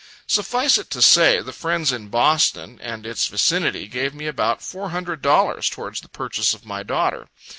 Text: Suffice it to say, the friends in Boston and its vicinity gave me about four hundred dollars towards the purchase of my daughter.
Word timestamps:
Suffice 0.25 0.79
it 0.79 0.89
to 0.89 0.99
say, 1.03 1.41
the 1.41 1.53
friends 1.53 1.91
in 1.91 2.07
Boston 2.09 2.79
and 2.81 3.05
its 3.05 3.27
vicinity 3.27 3.85
gave 3.87 4.15
me 4.15 4.25
about 4.25 4.63
four 4.63 4.89
hundred 4.89 5.21
dollars 5.21 5.69
towards 5.69 6.01
the 6.01 6.09
purchase 6.09 6.55
of 6.55 6.65
my 6.65 6.81
daughter. 6.81 7.27